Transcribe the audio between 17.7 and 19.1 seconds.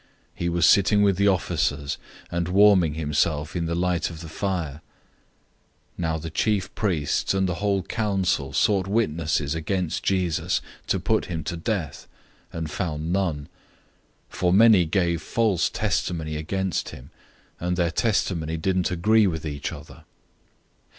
their testimony didn't